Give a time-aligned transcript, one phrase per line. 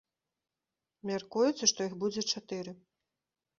[1.09, 2.77] Мяркуецца, што іх будзе чатыры.